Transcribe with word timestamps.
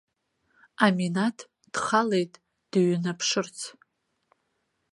Аминаҭ 0.85 1.37
дхалеит 1.73 2.33
дыҩнаԥшырц. 2.71 3.57